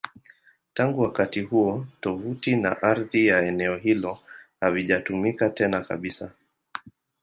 Tangu 0.73 1.01
wakati 1.01 1.41
huo, 1.41 1.85
tovuti 2.01 2.55
na 2.55 2.81
ardhi 2.81 3.27
ya 3.27 3.45
eneo 3.47 3.77
hilo 3.77 4.19
havijatumika 4.61 5.49
tena 5.49 5.81
kabisa. 5.81 6.31